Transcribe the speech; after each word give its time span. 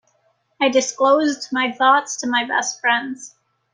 I 0.59 0.69
disclosed 0.69 1.49
my 1.51 1.71
thoughts 1.71 2.17
to 2.21 2.27
my 2.27 2.43
best 2.43 2.81
friends. 2.81 3.35